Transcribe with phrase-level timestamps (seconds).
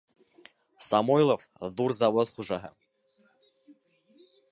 [0.85, 1.43] Самойлов—
[1.81, 2.73] ҙур завод хужаһы.